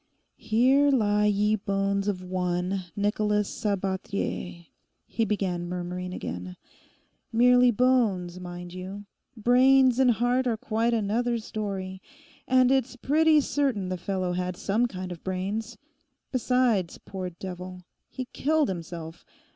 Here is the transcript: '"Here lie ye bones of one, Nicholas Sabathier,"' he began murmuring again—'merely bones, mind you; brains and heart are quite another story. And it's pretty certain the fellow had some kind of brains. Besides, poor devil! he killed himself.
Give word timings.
'"Here 0.35 0.89
lie 0.89 1.27
ye 1.27 1.55
bones 1.55 2.07
of 2.07 2.23
one, 2.23 2.85
Nicholas 2.95 3.47
Sabathier,"' 3.47 4.65
he 5.05 5.25
began 5.25 5.69
murmuring 5.69 6.11
again—'merely 6.11 7.69
bones, 7.69 8.39
mind 8.39 8.73
you; 8.73 9.05
brains 9.37 9.99
and 9.99 10.09
heart 10.09 10.47
are 10.47 10.57
quite 10.57 10.95
another 10.95 11.37
story. 11.37 12.01
And 12.47 12.71
it's 12.71 12.95
pretty 12.95 13.41
certain 13.41 13.89
the 13.89 13.95
fellow 13.99 14.33
had 14.33 14.57
some 14.57 14.87
kind 14.87 15.11
of 15.11 15.23
brains. 15.23 15.77
Besides, 16.31 16.97
poor 16.97 17.29
devil! 17.29 17.83
he 18.09 18.25
killed 18.33 18.69
himself. 18.69 19.23